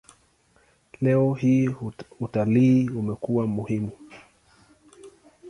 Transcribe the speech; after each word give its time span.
Leo 1.01 1.33
hii 1.33 1.69
utalii 2.19 2.89
umekuwa 2.89 3.47
muhimu. 3.47 3.91